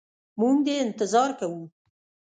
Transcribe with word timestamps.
موږ 0.39 0.55
دي 0.65 0.75
انتظار 0.85 1.29
کوو. 1.39 1.61